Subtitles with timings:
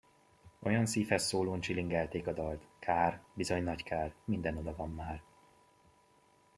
[0.59, 5.21] Olyan szívhez szólón csilingelték a dalt: Kár, bizony nagy kár, minden oda van már!